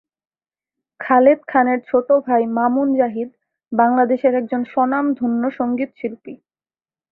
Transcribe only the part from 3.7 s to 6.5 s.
বাংলাদেশের একজন স্বনামধন্য সঙ্গীত শিল্পী।